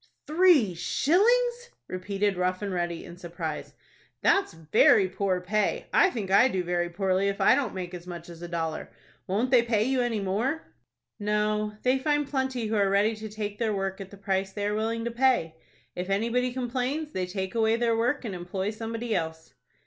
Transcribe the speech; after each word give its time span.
"Three 0.25 0.73
shillings!" 0.73 1.69
repeated 1.87 2.35
Rough 2.35 2.63
and 2.63 2.73
Ready, 2.73 3.05
in 3.05 3.17
surprise. 3.17 3.75
"That's 4.23 4.51
very 4.53 5.07
poor 5.07 5.41
pay. 5.41 5.85
I 5.93 6.09
think 6.09 6.31
I 6.31 6.47
do 6.47 6.63
very 6.63 6.89
poorly 6.89 7.27
if 7.27 7.39
I 7.39 7.53
don't 7.53 7.75
make 7.75 7.93
as 7.93 8.07
much 8.07 8.27
as 8.27 8.41
a 8.41 8.47
dollar. 8.47 8.89
Won't 9.27 9.51
they 9.51 9.61
pay 9.61 9.83
you 9.83 10.01
any 10.01 10.19
more?" 10.19 10.63
"No, 11.19 11.77
they 11.83 11.99
find 11.99 12.27
plenty 12.27 12.65
who 12.65 12.75
are 12.75 12.89
ready 12.89 13.15
to 13.17 13.29
take 13.29 13.59
their 13.59 13.75
work 13.75 14.01
at 14.01 14.09
the 14.09 14.17
price 14.17 14.51
they 14.51 14.65
are 14.65 14.73
willing 14.73 15.05
to 15.05 15.11
pay. 15.11 15.53
If 15.95 16.09
anybody 16.09 16.51
complains, 16.51 17.11
they 17.11 17.27
take 17.27 17.53
away 17.53 17.75
their 17.75 17.95
work 17.95 18.25
and 18.25 18.33
employ 18.33 18.71
somebody 18.71 19.13
else." 19.15 19.53